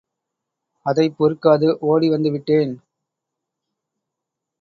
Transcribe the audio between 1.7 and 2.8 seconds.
ஓடி வந்துவிட்டேன்.